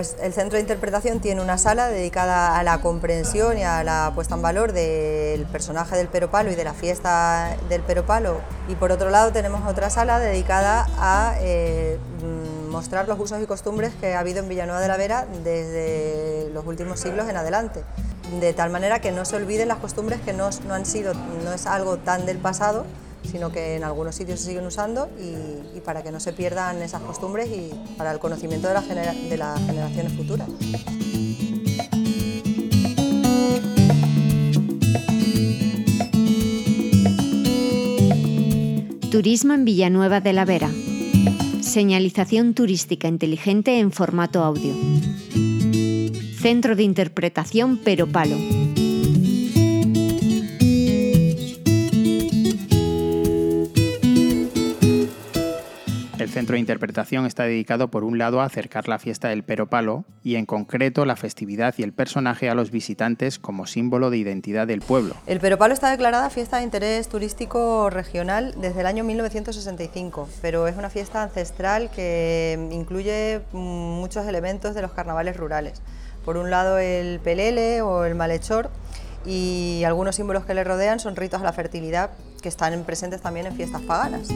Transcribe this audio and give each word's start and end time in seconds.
Pues 0.00 0.16
el 0.22 0.32
centro 0.32 0.56
de 0.56 0.62
interpretación 0.62 1.20
tiene 1.20 1.42
una 1.42 1.58
sala 1.58 1.88
dedicada 1.88 2.58
a 2.58 2.62
la 2.62 2.80
comprensión 2.80 3.58
y 3.58 3.64
a 3.64 3.84
la 3.84 4.12
puesta 4.14 4.34
en 4.34 4.40
valor 4.40 4.72
del 4.72 5.44
personaje 5.44 5.94
del 5.94 6.08
Peropalo 6.08 6.50
y 6.50 6.54
de 6.54 6.64
la 6.64 6.72
fiesta 6.72 7.54
del 7.68 7.82
Peropalo. 7.82 8.40
Y 8.70 8.76
por 8.76 8.92
otro 8.92 9.10
lado 9.10 9.30
tenemos 9.30 9.60
otra 9.68 9.90
sala 9.90 10.18
dedicada 10.18 10.88
a 10.96 11.34
eh, 11.40 11.98
mm, 12.22 12.70
mostrar 12.70 13.08
los 13.08 13.20
usos 13.20 13.42
y 13.42 13.46
costumbres 13.46 13.92
que 14.00 14.14
ha 14.14 14.20
habido 14.20 14.38
en 14.38 14.48
Villanueva 14.48 14.80
de 14.80 14.88
la 14.88 14.96
Vera 14.96 15.26
desde 15.44 16.48
los 16.54 16.64
últimos 16.64 16.98
siglos 16.98 17.28
en 17.28 17.36
adelante. 17.36 17.84
De 18.40 18.54
tal 18.54 18.70
manera 18.70 19.00
que 19.00 19.12
no 19.12 19.26
se 19.26 19.36
olviden 19.36 19.68
las 19.68 19.80
costumbres 19.80 20.22
que 20.22 20.32
no, 20.32 20.46
han 20.46 20.86
sido, 20.86 21.12
no 21.44 21.52
es 21.52 21.66
algo 21.66 21.98
tan 21.98 22.24
del 22.24 22.38
pasado, 22.38 22.86
sino 23.24 23.50
que 23.50 23.76
en 23.76 23.84
algunos 23.84 24.14
sitios 24.14 24.40
se 24.40 24.46
siguen 24.46 24.66
usando 24.66 25.08
y, 25.18 25.80
para 25.80 26.02
que 26.02 26.12
no 26.12 26.20
se 26.20 26.32
pierdan 26.32 26.82
esas 26.82 27.02
costumbres 27.02 27.48
y 27.48 27.70
para 27.96 28.12
el 28.12 28.18
conocimiento 28.18 28.68
de, 28.68 28.74
de 29.28 29.36
las 29.36 29.60
generaciones 29.66 30.12
futuras. 30.12 30.48
Turismo 39.10 39.54
en 39.54 39.64
Villanueva 39.64 40.20
de 40.20 40.32
la 40.32 40.44
Vera. 40.44 40.70
Señalización 41.60 42.54
turística 42.54 43.08
inteligente 43.08 43.78
en 43.78 43.92
formato 43.92 44.44
audio. 44.44 44.72
Centro 46.40 46.74
de 46.74 46.84
Interpretación 46.84 47.78
Pero 47.84 48.06
Palo. 48.06 48.59
Centro 56.30 56.54
de 56.54 56.60
interpretación 56.60 57.26
está 57.26 57.44
dedicado 57.44 57.88
por 57.88 58.04
un 58.04 58.18
lado 58.18 58.40
a 58.40 58.44
acercar 58.44 58.88
la 58.88 58.98
fiesta 58.98 59.28
del 59.28 59.42
Peropalo 59.42 60.04
y 60.22 60.36
en 60.36 60.46
concreto 60.46 61.04
la 61.04 61.16
festividad 61.16 61.74
y 61.78 61.82
el 61.82 61.92
personaje 61.92 62.48
a 62.50 62.54
los 62.54 62.70
visitantes 62.70 63.38
como 63.38 63.66
símbolo 63.66 64.10
de 64.10 64.18
identidad 64.18 64.66
del 64.66 64.80
pueblo. 64.80 65.14
El 65.26 65.40
Peropalo 65.40 65.74
está 65.74 65.90
declarada 65.90 66.30
fiesta 66.30 66.58
de 66.58 66.64
interés 66.64 67.08
turístico 67.08 67.90
regional 67.90 68.54
desde 68.60 68.80
el 68.80 68.86
año 68.86 69.04
1965, 69.04 70.28
pero 70.42 70.66
es 70.68 70.76
una 70.76 70.90
fiesta 70.90 71.22
ancestral 71.22 71.90
que 71.90 72.68
incluye 72.70 73.40
muchos 73.52 74.26
elementos 74.26 74.74
de 74.74 74.82
los 74.82 74.92
carnavales 74.92 75.36
rurales. 75.36 75.82
Por 76.24 76.36
un 76.36 76.50
lado 76.50 76.78
el 76.78 77.20
pelele 77.20 77.82
o 77.82 78.04
el 78.04 78.14
malhechor 78.14 78.70
y 79.24 79.82
algunos 79.84 80.16
símbolos 80.16 80.44
que 80.44 80.54
le 80.54 80.64
rodean 80.64 81.00
son 81.00 81.16
ritos 81.16 81.40
a 81.40 81.44
la 81.44 81.52
fertilidad 81.52 82.10
que 82.42 82.48
están 82.48 82.82
presentes 82.84 83.20
también 83.20 83.46
en 83.46 83.54
fiestas 83.54 83.82
paganas. 83.82 84.28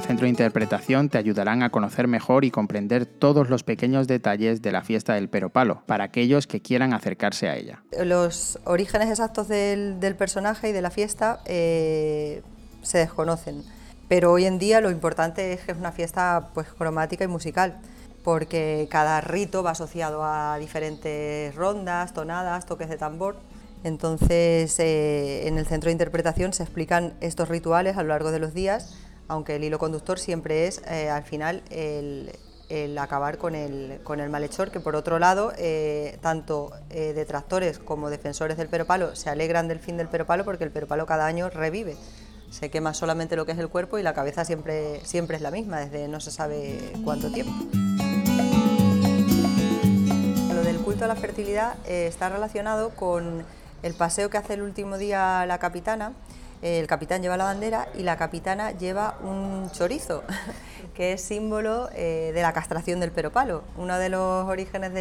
El 0.00 0.06
centro 0.06 0.24
de 0.24 0.30
interpretación 0.30 1.10
te 1.10 1.18
ayudarán 1.18 1.62
a 1.62 1.68
conocer 1.68 2.08
mejor 2.08 2.46
y 2.46 2.50
comprender 2.50 3.04
todos 3.04 3.50
los 3.50 3.64
pequeños 3.64 4.06
detalles 4.06 4.62
de 4.62 4.72
la 4.72 4.82
fiesta 4.82 5.12
del 5.12 5.28
Peropalo, 5.28 5.82
para 5.84 6.04
aquellos 6.04 6.46
que 6.46 6.62
quieran 6.62 6.94
acercarse 6.94 7.50
a 7.50 7.56
ella. 7.56 7.82
Los 8.02 8.58
orígenes 8.64 9.10
exactos 9.10 9.48
del, 9.48 9.98
personaje 10.16 10.70
y 10.70 10.72
de 10.72 10.80
la 10.80 10.90
fiesta 10.90 11.40
eh, 11.44 12.42
se 12.80 12.96
desconocen, 12.96 13.62
pero 14.08 14.32
hoy 14.32 14.46
en 14.46 14.58
día 14.58 14.80
lo 14.80 14.90
importante 14.90 15.52
es 15.52 15.60
que 15.60 15.72
es 15.72 15.78
una 15.78 15.92
fiesta 15.92 16.48
pues, 16.54 16.68
cromática 16.68 17.24
y 17.24 17.28
musical 17.28 17.78
porque 18.24 18.88
cada 18.90 19.20
rito 19.20 19.62
va 19.62 19.72
asociado 19.72 20.24
a 20.24 20.56
diferentes 20.58 21.54
rondas, 21.54 22.14
tonadas, 22.14 22.64
toques 22.64 22.88
de 22.88 22.96
tambor. 22.96 23.36
Entonces, 23.82 24.78
eh, 24.78 25.46
en 25.46 25.56
el 25.56 25.66
centro 25.66 25.88
de 25.88 25.92
interpretación 25.92 26.52
se 26.52 26.62
explican 26.62 27.14
estos 27.20 27.48
rituales 27.48 27.96
a 27.96 28.02
lo 28.02 28.10
largo 28.10 28.30
de 28.30 28.38
los 28.38 28.52
días 28.52 28.94
aunque 29.30 29.54
el 29.56 29.64
hilo 29.64 29.78
conductor 29.78 30.18
siempre 30.18 30.66
es 30.66 30.82
eh, 30.88 31.08
al 31.08 31.22
final 31.22 31.62
el, 31.70 32.98
acabar 32.98 33.38
con 33.38 33.54
el, 33.54 34.00
con 34.02 34.18
el, 34.18 34.28
malhechor, 34.28 34.72
que 34.72 34.80
por 34.80 34.96
otro 34.96 35.20
lado, 35.20 35.52
eh, 35.56 36.18
tanto 36.20 36.72
eh, 36.90 37.12
detractores 37.14 37.78
como 37.78 38.10
defensores 38.10 38.56
del 38.56 38.68
peropalo 38.68 39.14
se 39.14 39.30
alegran 39.30 39.68
del 39.68 39.78
fin 39.78 39.96
del 39.96 40.08
peropalo 40.08 40.44
porque 40.44 40.64
el 40.64 40.72
peropalo 40.72 41.06
cada 41.06 41.26
año 41.26 41.48
revive. 41.48 41.96
Se 42.50 42.70
quema 42.70 42.92
solamente 42.92 43.36
lo 43.36 43.46
que 43.46 43.52
es 43.52 43.58
el 43.58 43.68
cuerpo 43.68 43.98
y 43.98 44.02
la 44.02 44.14
cabeza 44.14 44.44
siempre, 44.44 45.00
siempre 45.04 45.36
es 45.36 45.42
la 45.42 45.52
misma, 45.52 45.78
desde 45.78 46.08
no 46.08 46.18
se 46.18 46.32
sabe 46.32 46.92
cuánto 47.04 47.30
tiempo. 47.30 47.52
Lo 50.52 50.62
del 50.64 50.78
culto 50.78 51.04
a 51.04 51.08
la 51.08 51.14
fertilidad 51.14 51.74
está 51.86 52.28
relacionado 52.28 52.90
con 52.90 53.44
el 53.84 53.94
paseo 53.94 54.28
que 54.28 54.38
hace 54.38 54.54
el 54.54 54.62
último 54.62 54.98
día 54.98 55.46
la 55.46 55.58
capitana, 55.58 56.14
el 56.62 56.86
capitán 56.86 57.22
lleva 57.22 57.36
la 57.36 57.44
bandera 57.44 57.88
y 57.94 58.02
la 58.02 58.16
capitana 58.16 58.72
lleva 58.72 59.16
un 59.22 59.70
chorizo, 59.72 60.22
que 60.94 61.14
es 61.14 61.22
símbolo 61.22 61.88
eh, 61.94 62.32
de 62.34 62.42
la 62.42 62.52
castración 62.52 63.00
del 63.00 63.12
peropalo. 63.12 63.62
Uno 63.76 63.98
de 63.98 64.10
los 64.10 64.46
orígenes 64.46 64.92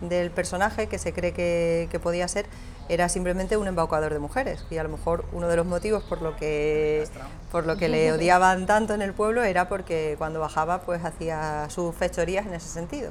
del 0.00 0.30
personaje 0.30 0.86
que 0.86 0.98
se 0.98 1.12
cree 1.12 1.32
que, 1.32 2.00
podía 2.02 2.28
ser 2.28 2.46
era 2.90 3.08
simplemente 3.08 3.56
un 3.56 3.66
embaucador 3.66 4.12
de 4.12 4.18
mujeres 4.18 4.66
y 4.70 4.76
a 4.76 4.82
lo 4.82 4.90
mejor 4.90 5.24
uno 5.32 5.48
de 5.48 5.56
los 5.56 5.64
motivos 5.64 6.04
por 6.04 6.20
lo 6.20 6.36
que 6.36 7.08
por 7.50 7.64
lo 7.64 7.78
que 7.78 7.88
le 7.88 8.12
odiaban 8.12 8.66
tanto 8.66 8.92
en 8.92 9.00
el 9.00 9.14
pueblo 9.14 9.42
era 9.42 9.70
porque 9.70 10.16
cuando 10.18 10.40
bajaba 10.40 10.82
pues 10.82 11.02
hacía 11.02 11.66
sus 11.70 11.94
fechorías 11.94 12.44
en 12.44 12.52
ese 12.52 12.68
sentido. 12.68 13.10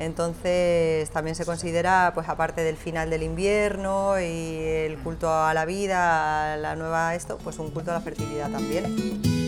Entonces 0.00 1.10
también 1.10 1.36
se 1.36 1.44
considera, 1.44 2.12
pues 2.14 2.26
aparte 2.30 2.62
del 2.62 2.78
final 2.78 3.10
del 3.10 3.22
invierno 3.22 4.18
y 4.18 4.56
el 4.56 4.96
culto 4.98 5.30
a 5.30 5.52
la 5.52 5.66
vida, 5.66 6.54
a 6.54 6.56
la 6.56 6.74
nueva 6.74 7.14
esto, 7.14 7.36
pues 7.44 7.58
un 7.58 7.70
culto 7.70 7.90
a 7.90 7.94
la 7.94 8.00
fertilidad 8.00 8.50
también. 8.50 9.39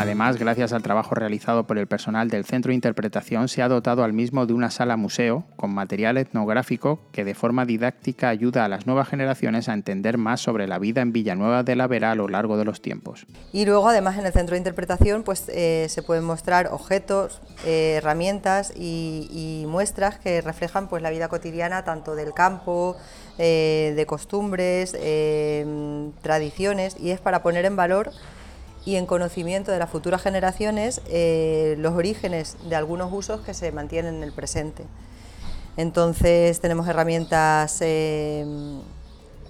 Además, 0.00 0.38
gracias 0.38 0.72
al 0.72 0.82
trabajo 0.82 1.14
realizado 1.14 1.66
por 1.66 1.76
el 1.76 1.86
personal 1.86 2.30
del 2.30 2.46
Centro 2.46 2.70
de 2.70 2.74
Interpretación, 2.74 3.48
se 3.48 3.60
ha 3.60 3.68
dotado 3.68 4.02
al 4.02 4.14
mismo 4.14 4.46
de 4.46 4.54
una 4.54 4.70
sala 4.70 4.96
museo 4.96 5.44
con 5.56 5.74
material 5.74 6.16
etnográfico 6.16 7.00
que 7.12 7.22
de 7.22 7.34
forma 7.34 7.66
didáctica 7.66 8.30
ayuda 8.30 8.64
a 8.64 8.68
las 8.68 8.86
nuevas 8.86 9.08
generaciones 9.08 9.68
a 9.68 9.74
entender 9.74 10.16
más 10.16 10.40
sobre 10.40 10.66
la 10.66 10.78
vida 10.78 11.02
en 11.02 11.12
Villanueva 11.12 11.64
de 11.64 11.76
la 11.76 11.86
Vera 11.86 12.12
a 12.12 12.14
lo 12.14 12.28
largo 12.28 12.56
de 12.56 12.64
los 12.64 12.80
tiempos. 12.80 13.26
Y 13.52 13.66
luego, 13.66 13.90
además, 13.90 14.16
en 14.16 14.24
el 14.24 14.32
Centro 14.32 14.54
de 14.54 14.60
Interpretación 14.60 15.22
pues, 15.22 15.50
eh, 15.50 15.84
se 15.90 16.02
pueden 16.02 16.24
mostrar 16.24 16.68
objetos, 16.68 17.42
eh, 17.66 17.96
herramientas 17.98 18.72
y, 18.74 19.66
muestras 19.68 20.18
que 20.18 20.40
reflejan 20.40 20.88
pues, 20.88 21.02
la 21.02 21.10
vida 21.10 21.28
cotidiana 21.28 21.84
tanto 21.84 22.14
del 22.14 22.32
campo, 22.32 22.96
eh, 23.36 23.92
de 23.94 24.06
costumbres, 24.06 24.92
tradiciones, 26.22 26.96
y 26.98 27.10
es 27.10 27.20
para 27.20 27.42
poner 27.42 27.66
en 27.66 27.76
valor 27.76 28.12
y 28.84 28.96
en 28.96 29.06
conocimiento 29.06 29.70
de 29.70 29.78
las 29.78 29.90
futuras 29.90 30.22
generaciones 30.22 31.00
eh, 31.08 31.76
los 31.78 31.94
orígenes 31.94 32.56
de 32.68 32.76
algunos 32.76 33.12
usos 33.12 33.40
que 33.40 33.54
se 33.54 33.72
mantienen 33.72 34.16
en 34.16 34.22
el 34.22 34.32
presente. 34.32 34.84
Entonces 35.76 36.60
tenemos 36.60 36.88
herramientas 36.88 37.78
eh, 37.80 38.44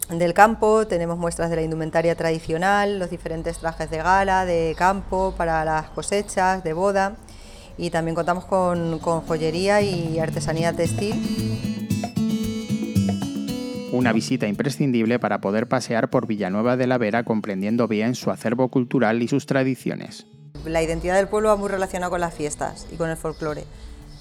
del 0.08 0.34
campo, 0.34 0.86
tenemos 0.86 1.16
muestras 1.16 1.50
de 1.50 1.56
la 1.56 1.62
indumentaria 1.62 2.14
tradicional, 2.14 2.98
los 2.98 3.10
diferentes 3.10 3.58
trajes 3.58 3.90
de 3.90 3.98
gala, 3.98 4.44
de 4.44 4.74
campo, 4.76 5.34
para 5.36 5.64
las 5.64 5.90
cosechas, 5.90 6.62
de 6.64 6.72
boda 6.72 7.16
y 7.78 7.90
también 7.90 8.14
contamos 8.14 8.44
con, 8.44 8.98
con 8.98 9.22
joyería 9.22 9.80
y 9.80 10.18
artesanía 10.18 10.72
textil 10.72 11.79
una 13.92 14.12
visita 14.12 14.46
imprescindible 14.46 15.18
para 15.18 15.40
poder 15.40 15.68
pasear 15.68 16.10
por 16.10 16.26
Villanueva 16.26 16.76
de 16.76 16.86
la 16.86 16.98
Vera 16.98 17.24
comprendiendo 17.24 17.88
bien 17.88 18.14
su 18.14 18.30
acervo 18.30 18.68
cultural 18.68 19.22
y 19.22 19.28
sus 19.28 19.46
tradiciones. 19.46 20.26
La 20.64 20.82
identidad 20.82 21.16
del 21.16 21.28
pueblo 21.28 21.48
va 21.48 21.56
muy 21.56 21.68
relacionada 21.68 22.10
con 22.10 22.20
las 22.20 22.34
fiestas 22.34 22.86
y 22.92 22.96
con 22.96 23.10
el 23.10 23.16
folclore, 23.16 23.64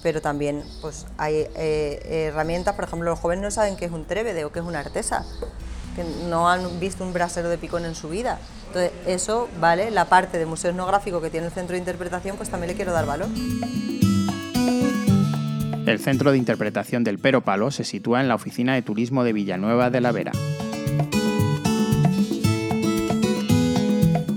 pero 0.02 0.20
también 0.20 0.62
pues, 0.80 1.06
hay 1.18 1.46
eh, 1.56 2.28
herramientas, 2.30 2.74
por 2.74 2.84
ejemplo, 2.84 3.10
los 3.10 3.18
jóvenes 3.18 3.44
no 3.44 3.50
saben 3.50 3.76
qué 3.76 3.84
es 3.84 3.92
un 3.92 4.06
trébede 4.06 4.44
o 4.44 4.52
qué 4.52 4.60
es 4.60 4.64
una 4.64 4.80
artesa, 4.80 5.24
que 5.94 6.04
no 6.28 6.48
han 6.48 6.80
visto 6.80 7.04
un 7.04 7.12
brasero 7.12 7.48
de 7.48 7.58
picón 7.58 7.84
en 7.84 7.94
su 7.94 8.08
vida. 8.08 8.38
Entonces, 8.68 8.92
eso, 9.06 9.48
¿vale? 9.60 9.90
La 9.90 10.06
parte 10.06 10.38
de 10.38 10.46
museo 10.46 10.70
etnográfico 10.70 11.20
que 11.20 11.30
tiene 11.30 11.46
el 11.46 11.52
centro 11.52 11.74
de 11.74 11.78
interpretación, 11.78 12.36
pues 12.36 12.48
también 12.48 12.68
le 12.68 12.76
quiero 12.76 12.92
dar 12.92 13.06
valor. 13.06 13.28
El 15.90 15.98
centro 15.98 16.30
de 16.30 16.38
interpretación 16.38 17.02
del 17.02 17.18
Pero 17.18 17.40
Palo 17.40 17.72
se 17.72 17.82
sitúa 17.82 18.20
en 18.20 18.28
la 18.28 18.36
oficina 18.36 18.74
de 18.74 18.82
turismo 18.82 19.24
de 19.24 19.32
Villanueva 19.32 19.90
de 19.90 20.00
la 20.00 20.12
Vera. 20.12 20.30